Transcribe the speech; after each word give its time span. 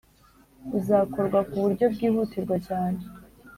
buzakorwa 0.71 1.39
ku 1.49 1.55
buryo 1.63 1.85
bwihutirwa 1.93 2.55
cyane. 2.67 2.99